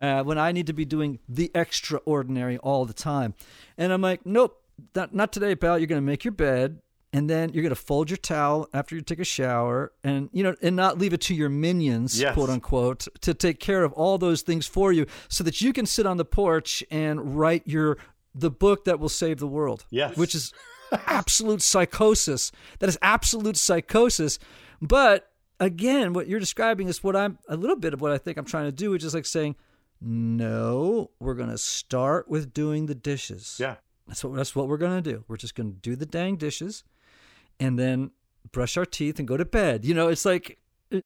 [0.00, 3.34] Uh, when I need to be doing the extraordinary all the time.
[3.76, 4.62] And I'm like, nope,
[4.94, 5.76] not, not today, pal.
[5.76, 6.78] You're going to make your bed
[7.12, 10.42] and then you're going to fold your towel after you take a shower and you
[10.42, 12.34] know and not leave it to your minions yes.
[12.34, 15.86] quote unquote to take care of all those things for you so that you can
[15.86, 17.96] sit on the porch and write your
[18.34, 19.84] the book that will save the world.
[19.90, 20.16] Yes.
[20.16, 20.52] Which is
[21.06, 22.52] absolute psychosis.
[22.78, 24.38] That is absolute psychosis.
[24.80, 28.36] But again, what you're describing is what I'm a little bit of what I think
[28.38, 29.56] I'm trying to do, which is like saying,
[30.00, 33.56] no, we're going to start with doing the dishes.
[33.58, 33.76] Yeah.
[34.06, 35.24] That's what that's what we're going to do.
[35.28, 36.84] We're just going to do the dang dishes
[37.60, 38.12] and then
[38.52, 39.84] brush our teeth and go to bed.
[39.84, 40.58] You know, it's like
[40.90, 41.00] yeah.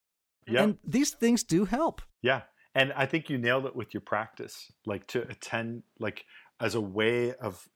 [0.63, 2.03] and these things do help.
[2.21, 2.43] Yeah.
[2.75, 4.71] And I think you nailed it with your practice.
[4.87, 6.25] Like to attend like
[6.63, 7.69] as a way of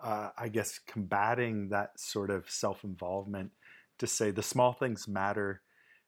[0.00, 3.50] uh, I guess combating that sort of self-involvement
[3.98, 5.62] to say the small things matter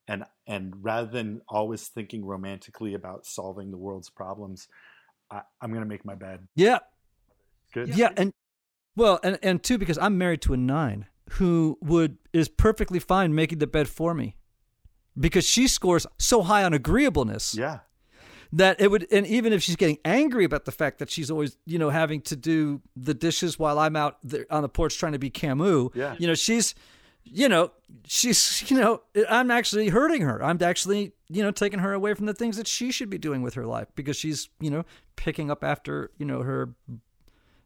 [0.07, 4.69] and and rather than always thinking romantically about solving the world's problems
[5.31, 6.47] I, am going to make my bed.
[6.55, 6.79] Yeah.
[7.73, 7.97] Good.
[7.97, 8.33] Yeah and
[8.95, 13.35] well and and two because i'm married to a nine who would is perfectly fine
[13.35, 14.37] making the bed for me
[15.19, 17.55] because she scores so high on agreeableness.
[17.55, 17.81] Yeah
[18.53, 21.57] that it would and even if she's getting angry about the fact that she's always
[21.67, 25.13] you know having to do the dishes while i'm out there on the porch trying
[25.13, 26.15] to be camus yeah.
[26.19, 26.75] you know she's
[27.25, 27.71] you know
[28.07, 30.43] she's you know i'm actually hurting her.
[30.43, 33.43] I'm actually you know taking her away from the things that she should be doing
[33.43, 34.85] with her life because she's you know
[35.17, 36.75] picking up after you know her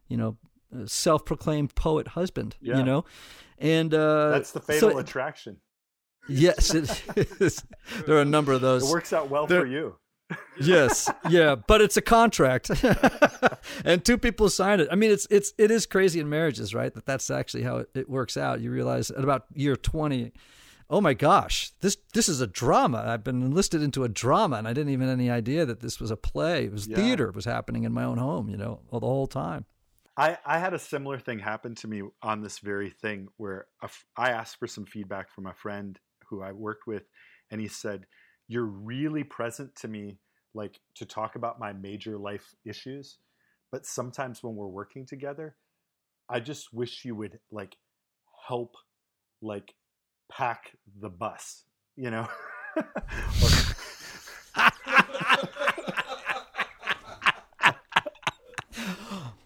[0.07, 0.37] you know
[0.85, 2.77] self-proclaimed poet husband yeah.
[2.77, 3.05] you know?
[3.57, 5.57] And uh that's the fatal so, attraction.
[6.27, 6.89] Yes it
[7.39, 7.63] is.
[8.05, 8.87] There are a number of those.
[8.87, 9.95] it works out well there, for you
[10.59, 12.71] yes, yeah, but it's a contract,
[13.85, 14.87] and two people sign it.
[14.91, 16.93] I mean, it's it's it is crazy in marriages, right?
[16.93, 18.61] That that's actually how it, it works out.
[18.61, 20.31] You realize at about year twenty,
[20.89, 23.03] oh my gosh, this this is a drama.
[23.05, 25.99] I've been enlisted into a drama, and I didn't even have any idea that this
[25.99, 26.65] was a play.
[26.65, 26.95] It was yeah.
[26.95, 27.29] theater.
[27.29, 29.65] It was happening in my own home, you know, all the whole time.
[30.17, 33.67] I, I had a similar thing happen to me on this very thing where
[34.15, 37.03] I asked for some feedback from a friend who I worked with,
[37.51, 38.05] and he said,
[38.47, 40.19] you're really present to me
[40.53, 43.17] like to talk about my major life issues
[43.71, 45.55] but sometimes when we're working together
[46.29, 47.75] i just wish you would like
[48.47, 48.75] help
[49.41, 49.73] like
[50.31, 51.63] pack the bus
[51.95, 52.27] you know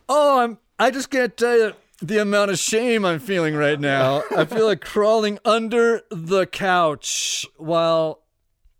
[0.09, 4.23] oh i'm i just can't tell you the amount of shame I'm feeling right now.
[4.35, 8.21] I feel like crawling under the couch while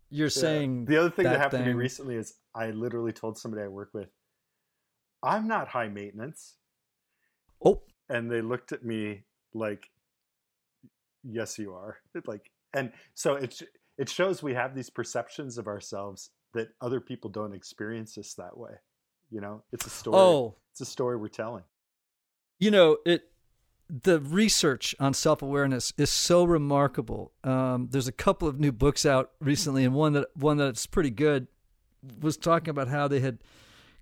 [0.09, 0.41] you're yeah.
[0.41, 1.73] saying the other thing that, that happened thing.
[1.73, 4.09] to me recently is I literally told somebody I work with,
[5.21, 6.55] I'm not high maintenance.
[7.63, 7.81] Oh.
[8.09, 9.89] And they looked at me like,
[11.23, 11.97] yes, you are.
[12.25, 13.61] Like, and so it,
[13.97, 18.57] it shows we have these perceptions of ourselves that other people don't experience us that
[18.57, 18.71] way.
[19.29, 20.17] You know, it's a story.
[20.17, 21.63] Oh, it's a story we're telling.
[22.57, 23.23] You know, it,
[23.89, 27.31] the research on self awareness is so remarkable.
[27.43, 31.09] Um, there's a couple of new books out recently, and one that one that's pretty
[31.09, 31.47] good
[32.21, 33.39] was talking about how they had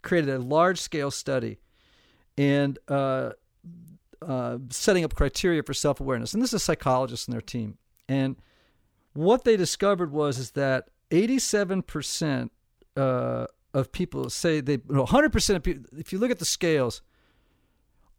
[0.01, 1.59] created a large scale study
[2.37, 3.31] and uh,
[4.21, 6.33] uh, setting up criteria for self awareness.
[6.33, 7.77] And this is a psychologist and their team.
[8.09, 8.35] And
[9.13, 12.49] what they discovered was is that 87%
[12.95, 17.01] uh, of people say they, 100% of people, if you look at the scales,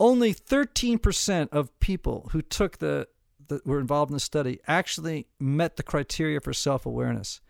[0.00, 3.08] only 13% of people who took the
[3.48, 7.40] that were involved in the study actually met the criteria for self-awareness.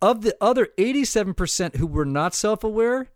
[0.00, 3.10] Of the other 87% who were not self-aware,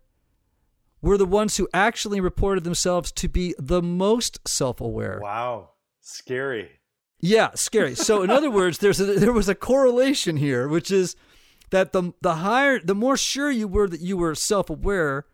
[1.03, 5.19] were the ones who actually reported themselves to be the most self-aware.
[5.21, 6.79] Wow, scary.
[7.19, 7.93] Yeah, scary.
[7.93, 11.15] So in other words, there's a, there was a correlation here, which is
[11.71, 15.25] that the the higher, the more sure you were that you were self-aware,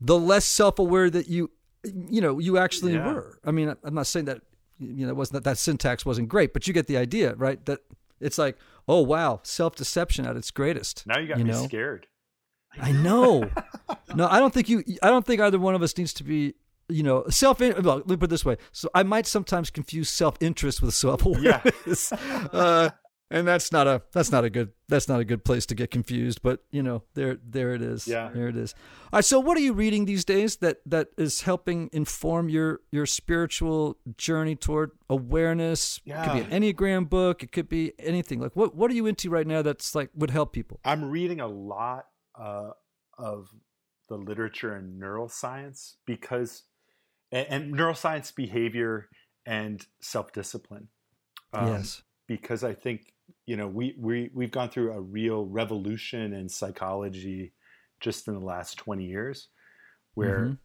[0.00, 1.50] the less self-aware that you
[1.84, 3.12] you know you actually Yeah.
[3.12, 3.38] were.
[3.44, 4.40] I mean, I'm not saying that
[4.78, 7.64] you know it wasn't that that syntax wasn't great, but you get the idea, right?
[7.66, 7.80] That
[8.20, 8.56] it's like,
[8.88, 11.06] oh wow, self-deception at its greatest.
[11.06, 11.64] Now you got you me know?
[11.64, 12.06] scared.
[12.80, 13.50] I know.
[14.14, 14.84] no, I don't think you.
[15.02, 16.54] I don't think either one of us needs to be.
[16.88, 17.60] You know, self.
[17.60, 18.56] Well, let me put it this way.
[18.72, 22.12] So I might sometimes confuse self-interest with self-awareness,
[22.52, 22.90] uh,
[23.30, 25.90] and that's not a that's not a good that's not a good place to get
[25.90, 26.42] confused.
[26.42, 28.08] But you know, there there it is.
[28.08, 28.30] Yeah.
[28.34, 28.74] there it is.
[29.12, 29.24] All right.
[29.24, 33.98] So, what are you reading these days that that is helping inform your your spiritual
[34.16, 36.00] journey toward awareness?
[36.04, 37.42] It could be an enneagram book.
[37.42, 38.40] It could be anything.
[38.40, 39.62] Like, what what are you into right now?
[39.62, 40.80] That's like would help people.
[40.84, 42.06] I'm reading a lot
[42.38, 42.70] uh,
[43.16, 43.48] of
[44.08, 46.64] the literature in neuroscience because,
[47.30, 49.08] and, and neuroscience behavior
[49.46, 50.88] and self discipline.
[51.54, 52.02] yes.
[52.26, 53.12] because I think
[53.50, 57.52] you know we we we've gone through a real revolution in psychology
[57.98, 59.48] just in the last 20 years
[60.14, 60.58] where Mhm.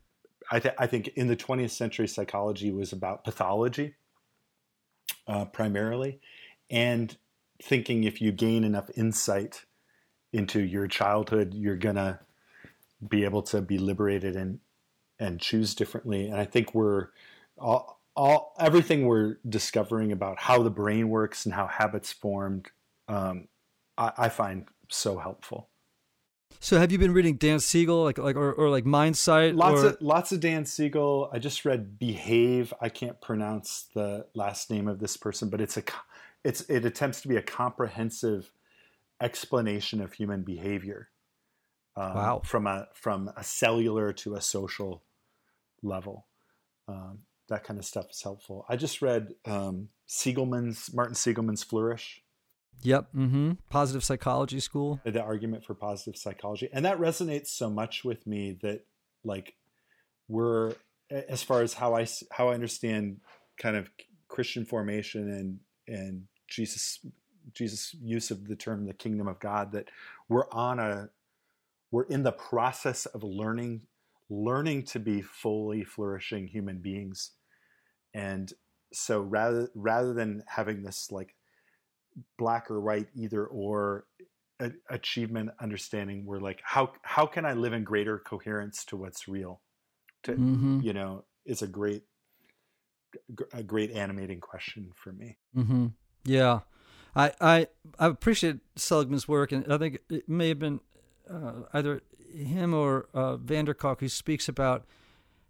[0.51, 3.95] I, th- I think in the 20th century psychology was about pathology
[5.25, 6.19] uh, primarily
[6.69, 7.17] and
[7.59, 9.65] thinking if you gain enough insight
[10.31, 12.19] into your childhood you're gonna
[13.09, 14.59] be able to be liberated and
[15.17, 17.07] and choose differently and i think we're
[17.57, 22.69] all, all everything we're discovering about how the brain works and how habits formed
[23.07, 23.47] um,
[23.97, 25.69] I, I find so helpful
[26.59, 29.55] So have you been reading Dan Siegel, like like or, or like Mindsight?
[29.55, 31.29] lots or, of lots of Dan Siegel.
[31.31, 32.73] I just read Behave.
[32.81, 35.83] I can't pronounce the last name of this person, but it's a
[36.43, 38.51] it's it attempts to be a comprehensive
[39.21, 41.09] explanation of human behavior.
[41.97, 42.41] Um, Wow.
[42.43, 45.03] From a from a cellular to a social
[45.83, 46.25] level,
[46.87, 48.65] um, that kind of stuff is helpful.
[48.69, 52.21] I just read um, Seligman's Martin Seligman's Flourish.
[52.83, 53.07] Yep.
[53.15, 53.51] Mm-hmm.
[53.69, 54.99] Positive Psychology School.
[55.03, 58.85] the argument for positive psychology and that resonates so much with me that
[59.23, 59.55] like
[60.27, 60.73] we're
[61.09, 63.17] as far as how I how i understand
[63.57, 63.89] kind of
[64.27, 66.99] christian formation and and jesus
[67.53, 69.89] jesus use of the term the kingdom of god that
[70.29, 71.09] we're on a
[71.91, 73.81] we're in the process of learning
[74.29, 77.31] learning to be fully flourishing human beings
[78.13, 78.53] and
[78.91, 81.35] so rather rather than having this like
[82.37, 84.05] black or white either or
[84.61, 89.27] a- achievement understanding we're like how how can i live in greater coherence to what's
[89.27, 89.61] real
[90.23, 90.79] to Mm-hmm.
[90.81, 92.03] you know is a great
[93.53, 95.87] a great animating question for me Mm-hmm.
[96.25, 96.59] Yeah.
[97.15, 100.81] I, I I appreciate Seligman's work, and I think it may have been
[101.29, 102.01] uh, either
[102.33, 104.83] him or uh, van der Kolk who speaks about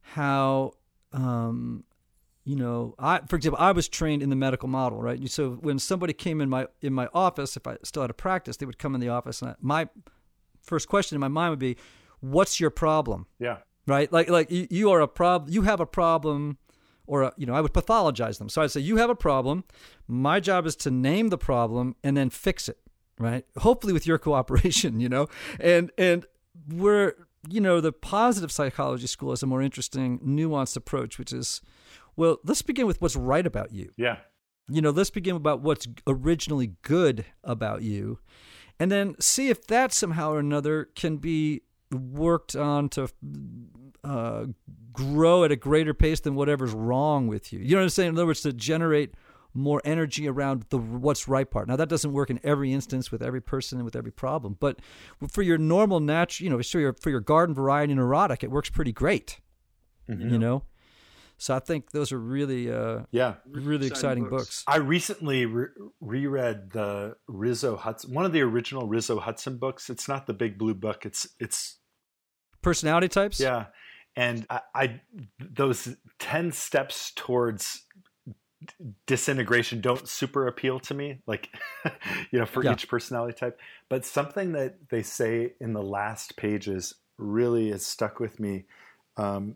[0.01, 0.73] how
[1.11, 1.85] um,
[2.45, 5.79] you know I for example I was trained in the medical model right so when
[5.79, 8.79] somebody came in my in my office if I still had a practice they would
[8.79, 9.89] come in the office and I, my
[10.61, 11.75] first question in my mind would be
[12.21, 14.11] what's your problem yeah right?
[14.11, 15.51] Like like you, you are a problem.
[15.51, 16.57] You have a problem,
[17.07, 18.49] or a, you know, I would pathologize them.
[18.49, 19.63] So I'd say you have a problem.
[20.07, 22.79] My job is to name the problem and then fix it,
[23.19, 23.45] right?
[23.57, 25.27] Hopefully with your cooperation, you know,
[25.59, 26.25] and and
[26.69, 27.13] we're
[27.49, 31.61] you know the positive psychology school has a more interesting, nuanced approach, which is,
[32.15, 34.17] well, let's begin with what's right about you yeah
[34.67, 38.19] you know, let's begin about what's originally good about you,
[38.79, 43.07] and then see if that somehow or another can be worked on to
[44.03, 44.45] uh,
[44.91, 47.59] grow at a greater pace than whatever's wrong with you.
[47.59, 48.09] You know what I'm saying?
[48.09, 49.13] In other words, to generate
[49.53, 51.67] more energy around the what's right part.
[51.67, 54.79] Now that doesn't work in every instance with every person and with every problem, but
[55.31, 58.69] for your normal natural, you know, for your for your garden variety neurotic, it works
[58.69, 59.39] pretty great.
[60.31, 60.63] You know,
[61.37, 64.63] so I think those are really uh, yeah really exciting, Exciting books.
[64.63, 64.63] books.
[64.67, 65.67] i recently re-
[66.01, 70.57] reread the Riso Hudson one of the original Riso Hudson books it's not the big
[70.57, 71.77] blue book it's it's
[72.61, 73.39] Personality types.
[73.39, 73.65] Yeah,
[74.15, 75.01] and I, I
[75.39, 77.83] those 10 steps towards
[79.05, 81.49] disintegration don't super appeal to me like
[82.31, 82.73] you know for Yeah.
[82.73, 88.19] each personality type but something that they say in the last pages really has stuck
[88.19, 88.65] with me
[89.17, 89.55] um,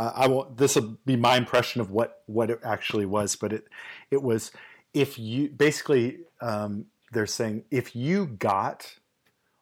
[0.00, 3.52] I, I won't this will be my impression of what what it actually was but
[3.52, 3.64] it
[4.10, 4.50] it was
[4.94, 8.94] if you basically um, they're saying if you got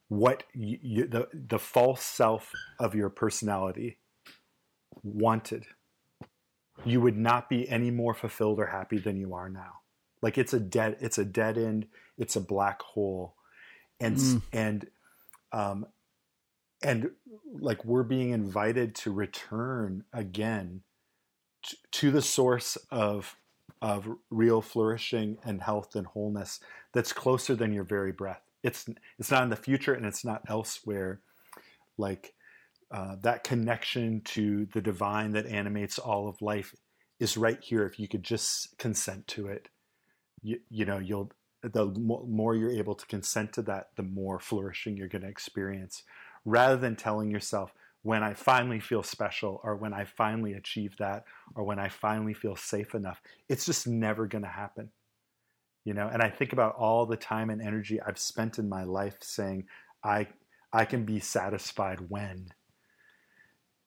[0.08, 3.98] what you, you, the the false self of your personality
[5.02, 5.64] wanted
[6.84, 9.72] you would not be any more fulfilled or happy than you are now
[10.22, 13.34] like it's a dead it's a dead end it's a black hole
[14.00, 14.42] and Mm.
[14.52, 14.86] and
[15.52, 15.86] um
[16.82, 17.10] and
[17.60, 20.82] like we're being invited to return again
[21.90, 23.36] to the source of
[23.80, 26.58] of real flourishing and health and wholeness
[26.92, 28.42] that's closer than your very breath.
[28.62, 28.88] It's
[29.18, 31.20] it's not in the future and it's not elsewhere.
[31.96, 32.34] Like
[32.90, 36.74] uh, that connection to the divine that animates all of life
[37.20, 39.68] is right here if you could just consent to it.
[40.42, 44.96] You, you know you'll the more you're able to consent to that the more flourishing
[44.96, 46.04] you're going to experience
[46.44, 47.72] rather than telling yourself
[48.02, 51.24] when i finally feel special or when i finally achieve that
[51.54, 54.90] or when i finally feel safe enough it's just never going to happen.
[55.84, 58.84] You know and i think about all the time and energy i've spent in my
[58.84, 59.66] life saying
[60.04, 60.26] i
[60.72, 62.48] i can be satisfied when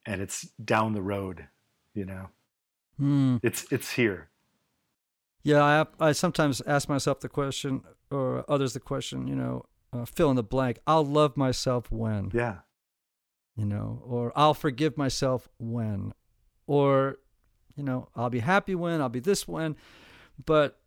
[0.07, 1.47] and it's down the road
[1.93, 2.29] you know?
[2.97, 3.37] Hmm.
[3.41, 4.29] it's it's here.
[5.43, 10.05] Yeah, I, I sometimes ask myself the question, or others the question, you know, uh,
[10.05, 10.79] fill in the blank.
[10.87, 12.59] I'll love myself when, yeah
[13.55, 16.13] you know, or I'll forgive myself when,
[16.67, 17.17] or,
[17.75, 19.75] you know, I'll be happy when, I'll be this when.
[20.43, 20.79] But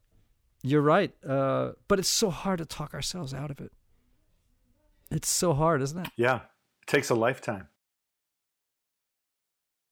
[0.62, 1.12] you're right.
[1.24, 3.70] Uh, but it's so hard to talk ourselves out of it.
[5.10, 6.08] It's so hard, isn't it?
[6.16, 7.68] yeah it takes a lifetime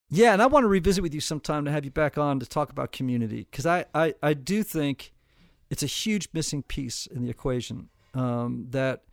[0.09, 2.46] Yeah, and I want to revisit with you sometime to have you back on to
[2.46, 5.12] talk about community because I, I, I do think
[5.70, 7.90] it's a huge missing piece in the equation.
[8.14, 9.05] Um, that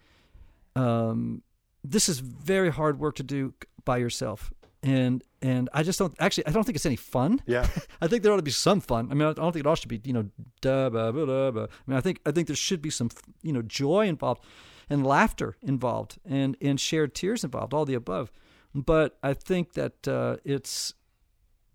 [0.75, 1.41] um,
[1.83, 3.53] this is very hard work to do
[3.85, 4.51] by yourself,
[4.83, 7.41] and and I just don't actually I don't think it's any fun.
[7.45, 7.67] yeah
[8.01, 9.09] I think there ought to be some fun.
[9.11, 10.29] I mean, I don't think it all should be you know
[10.61, 11.69] da ba ba da ba.
[11.71, 13.09] I mean, I think I think there should be some
[13.41, 14.43] you know joy involved,
[14.89, 18.31] and laughter involved, and and shared tears involved, all the above.
[18.75, 20.93] But I think that uh, it's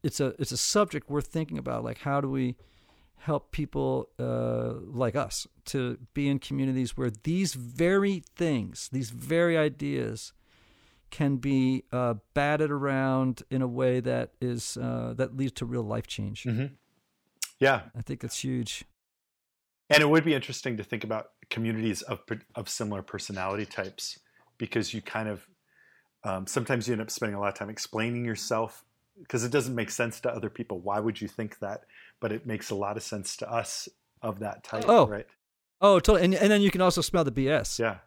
[0.02, 1.84] it's a it's a subject worth thinking about.
[1.84, 2.56] Like, how do we
[3.18, 9.56] help people uh, like us to be in communities where these very things, these very
[9.56, 10.32] ideas,
[11.10, 15.82] can be uh, batted around in a way that is uh, that leads to real
[15.82, 16.42] life change.
[16.42, 16.66] hmm
[17.60, 18.84] yeah I think that's huge.
[19.90, 22.20] And it would be interesting to think about communities of
[22.54, 24.18] of similar personality types
[24.58, 25.46] because you kind of
[26.24, 28.84] um, sometimes you end up spending a lot of time explaining yourself
[29.20, 30.80] because it doesn't make sense to other people.
[30.80, 31.84] Why would you think that?
[32.20, 33.88] But it makes a lot of sense to us
[34.22, 35.06] of that type, Oh.
[35.06, 35.26] right?
[35.80, 36.24] Oh, totally.
[36.24, 37.78] And and then you can also smell the BS.
[37.78, 37.98] Yeah,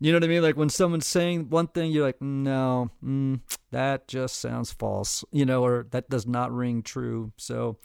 [0.00, 0.42] You know what I mean?
[0.42, 5.44] Like when someone's saying one thing, you're like, no, mm, that just sounds false, you
[5.44, 7.32] know, or that does not ring true.
[7.36, 7.78] So,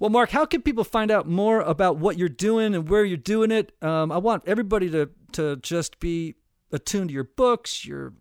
[0.00, 3.16] well, Mark, how can people find out more about what you're doing and where you're
[3.16, 3.72] doing it?
[3.82, 6.34] Um, I want everybody to to just be
[6.72, 8.14] attuned to your books, your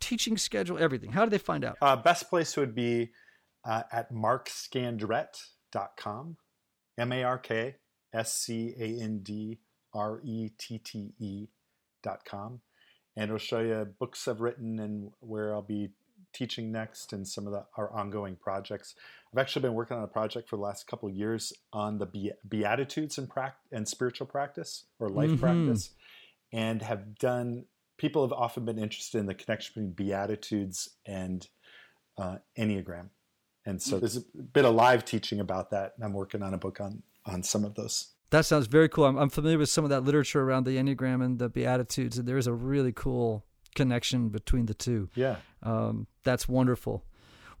[0.00, 1.12] teaching schedule, everything.
[1.12, 1.76] How do they find out?
[1.82, 3.10] uh, best place would be
[3.64, 4.10] uh, at
[5.74, 6.36] markscandrette.com,
[6.98, 7.76] M A R K
[8.12, 9.58] S C A N D
[9.94, 11.46] R E T T E
[12.02, 12.60] dot com,
[13.16, 15.90] and it'll show you books I've written and where I'll be
[16.32, 18.94] teaching next and some of the, our ongoing projects.
[19.32, 22.06] I've actually been working on a project for the last couple of years on the
[22.46, 25.40] Beatitudes and, prac- and spiritual practice or life Mhm.
[25.40, 25.90] practice,
[26.52, 27.64] and have done.
[27.96, 31.48] People have often been interested in the connection between Beatitudes and
[32.18, 33.08] uh, Enneagram,
[33.66, 35.92] and so there's a bit of live teaching about that.
[35.96, 38.12] And I'm working on a book on on some of those.
[38.30, 39.04] That sounds very cool.
[39.04, 42.26] I'm, I'm familiar with some of that literature around the Enneagram and the Beatitudes, and
[42.26, 45.08] there is a really cool connection between the two.
[45.14, 45.36] Yeah.
[45.62, 47.04] Um, that's wonderful.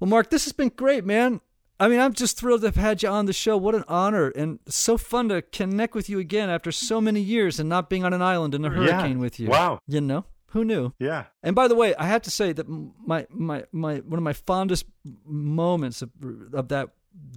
[0.00, 1.40] Well, Mark, this has been great, man.
[1.78, 3.56] I mean, I'm just thrilled to have had you on the show.
[3.56, 7.60] What an honor, and so fun to connect with you again after so many years
[7.60, 9.22] and not being on an island in a hurricane Yeah.
[9.22, 9.48] with you.
[9.48, 9.78] Wow.
[9.86, 10.24] You know,
[10.56, 10.92] who knew?
[10.98, 11.24] Yeah.
[11.42, 14.32] And by the way, I have to say that my my my one of my
[14.32, 14.84] fondest
[15.24, 16.10] moments of,
[16.52, 16.88] of that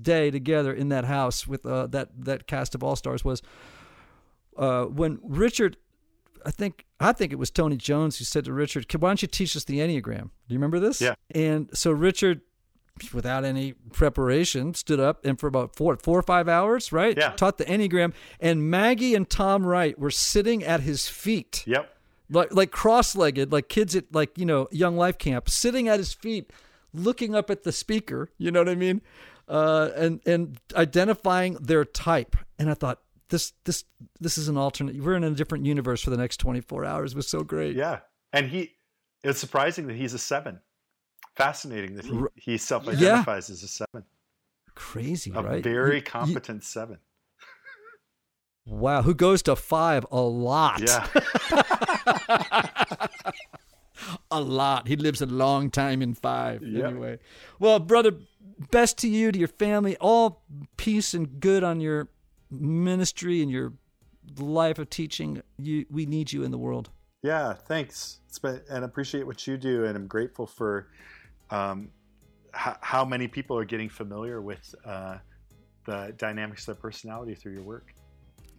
[0.02, 3.42] day together in that house with uh, that that cast of all stars was
[4.58, 5.78] uh, when Richard.
[6.46, 9.28] I think I think it was Tony Jones who said to Richard, "Why don't you
[9.28, 11.02] teach us the Enneagram?" Do you remember this?
[11.02, 11.16] Yeah.
[11.36, 12.40] And so Richard,
[13.14, 17.18] without any preparation, stood up and for about four four or five hours, right?
[17.18, 17.32] Yeah.
[17.32, 21.94] Taught the Enneagram, and Maggie and Tom Wright were sitting at his feet Yep.
[22.30, 26.14] Like like cross-legged like kids at like you know young life camp sitting at his
[26.14, 26.52] feet
[26.94, 28.32] looking up at the speaker.
[28.38, 29.02] You know what I mean?
[29.48, 32.36] Uh, and and identifying their type.
[32.58, 33.00] And I thought
[33.30, 33.84] this this
[34.20, 34.96] this is an alternate.
[35.02, 37.14] We're in a different universe for the next 24 hours.
[37.14, 37.76] It was so great.
[37.76, 38.00] Yeah,
[38.34, 38.74] and he.
[39.22, 40.62] It's surprising that he's a seven.
[41.36, 43.54] Fascinating that he he self-identifies yeah.
[43.54, 44.06] as a seven.
[44.76, 45.64] Crazy, a right?
[45.64, 46.98] very competent you, seven.
[48.70, 50.82] Wow, who goes to five a lot?
[50.82, 51.08] Yeah.
[54.32, 54.88] a lot.
[54.88, 56.64] He lives a long time in five.
[56.64, 56.86] Yep.
[56.86, 57.20] Anyway.
[57.60, 58.14] Well, brother,
[58.72, 60.44] best to you, to your family, all
[60.78, 62.10] peace and good on your
[62.52, 63.74] ministry and your
[64.38, 65.42] life of teaching.
[65.58, 66.90] You, we need you in the world.
[67.22, 68.20] Yeah, thanks.
[68.28, 70.88] It's been, and appreciate what you do, and I'm grateful for
[71.50, 71.90] um,
[72.56, 75.18] h- how many people are getting familiar with uh,
[75.86, 77.94] the dynamics of their personality through your work.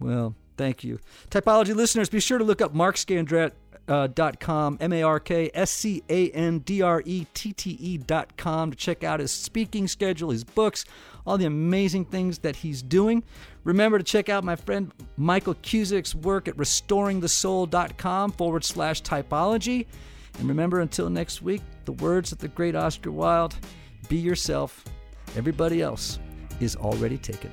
[0.01, 0.99] Well, thank you.
[1.31, 6.03] Typology listeners, be sure to look up markscandrette.com, uh, M A R K S C
[6.09, 10.45] A N D R E T T E.com to check out his speaking schedule, his
[10.45, 10.85] books,
[11.27, 13.23] all the amazing things that he's doing.
[13.65, 19.87] Remember to check out my friend Michael Cusick's work at restoringthesoul.com forward slash typology.
[20.39, 23.57] And remember, until next week, the words of the great Oscar Wilde
[24.09, 24.85] be yourself.
[25.37, 26.19] Everybody else
[26.61, 27.51] is already taken.